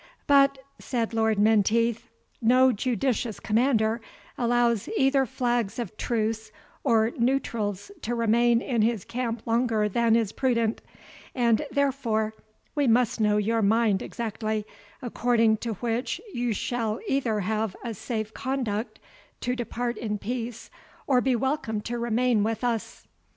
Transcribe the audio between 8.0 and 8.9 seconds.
to remain in